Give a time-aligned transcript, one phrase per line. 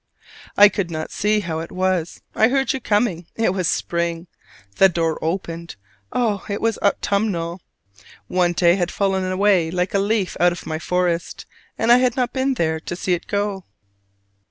[0.57, 4.25] I could not see how it was: I heard you coming it was spring!
[4.77, 5.75] The door opened:
[6.11, 7.61] oh, it was autumnal!
[8.25, 11.45] One day had fallen away like a leaf out of my forest,
[11.77, 13.65] and I had not been there to see it go!